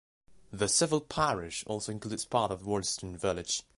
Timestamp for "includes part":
1.91-2.51